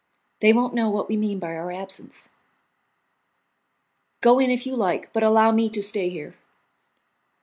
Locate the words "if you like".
4.49-5.13